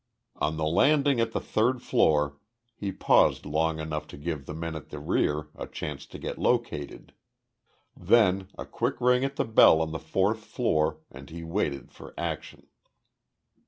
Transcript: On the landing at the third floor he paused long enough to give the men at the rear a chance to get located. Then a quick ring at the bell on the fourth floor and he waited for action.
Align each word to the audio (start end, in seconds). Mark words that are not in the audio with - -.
On 0.37 0.57
the 0.57 0.65
landing 0.65 1.19
at 1.19 1.31
the 1.31 1.39
third 1.39 1.79
floor 1.79 2.39
he 2.73 2.91
paused 2.91 3.45
long 3.45 3.79
enough 3.79 4.07
to 4.07 4.17
give 4.17 4.47
the 4.47 4.55
men 4.55 4.75
at 4.75 4.89
the 4.89 4.97
rear 4.97 5.49
a 5.55 5.67
chance 5.67 6.07
to 6.07 6.17
get 6.17 6.39
located. 6.39 7.13
Then 7.95 8.47
a 8.57 8.65
quick 8.65 8.99
ring 8.99 9.23
at 9.23 9.35
the 9.35 9.45
bell 9.45 9.79
on 9.79 9.91
the 9.91 9.99
fourth 9.99 10.39
floor 10.43 11.01
and 11.11 11.29
he 11.29 11.43
waited 11.43 11.91
for 11.91 12.15
action. 12.17 12.65